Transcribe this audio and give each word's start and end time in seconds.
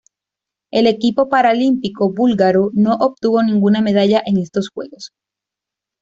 El 0.71 0.87
equipo 0.87 1.29
paralímpico 1.29 2.11
búlgaro 2.11 2.71
no 2.73 2.95
obtuvo 2.95 3.43
ninguna 3.43 3.81
medalla 3.81 4.19
en 4.25 4.37
estos 4.39 4.69
Juegos. 4.73 5.11